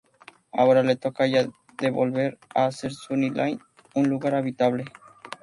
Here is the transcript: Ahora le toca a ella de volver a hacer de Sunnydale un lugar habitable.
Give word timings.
Ahora 0.51 0.81
le 0.81 0.95
toca 0.95 1.25
a 1.25 1.27
ella 1.27 1.47
de 1.79 1.91
volver 1.91 2.39
a 2.55 2.65
hacer 2.65 2.89
de 2.89 2.95
Sunnydale 2.97 3.59
un 3.93 4.09
lugar 4.09 4.33
habitable. 4.33 4.85